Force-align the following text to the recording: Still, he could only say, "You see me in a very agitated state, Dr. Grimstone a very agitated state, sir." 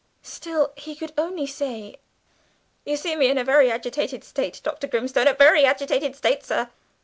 Still, 0.23 0.73
he 0.75 0.95
could 0.95 1.11
only 1.15 1.45
say, 1.45 1.97
"You 2.87 2.97
see 2.97 3.15
me 3.15 3.29
in 3.29 3.37
a 3.37 3.43
very 3.43 3.69
agitated 3.71 4.23
state, 4.23 4.59
Dr. 4.63 4.87
Grimstone 4.87 5.27
a 5.27 5.35
very 5.35 5.63
agitated 5.63 6.15
state, 6.15 6.43
sir." 6.43 6.69